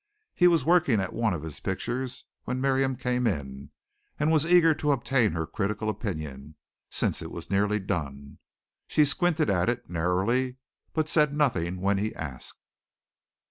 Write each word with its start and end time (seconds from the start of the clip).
He 0.33 0.47
was 0.47 0.65
working 0.65 0.99
at 0.99 1.13
one 1.13 1.35
of 1.35 1.43
his 1.43 1.59
pictures 1.59 2.25
when 2.45 2.59
Miriam 2.59 2.95
came 2.95 3.27
in 3.27 3.69
and 4.19 4.31
was 4.31 4.47
eager 4.51 4.73
to 4.73 4.91
obtain 4.91 5.33
her 5.33 5.45
critical 5.45 5.89
opinion, 5.89 6.55
since 6.89 7.21
it 7.21 7.29
was 7.29 7.51
nearly 7.51 7.77
done. 7.77 8.39
She 8.87 9.05
squinted 9.05 9.51
at 9.51 9.69
it 9.69 9.87
narrowly 9.91 10.57
but 10.93 11.07
said 11.07 11.35
nothing 11.35 11.81
when 11.81 11.99
he 11.99 12.15
asked. 12.15 12.57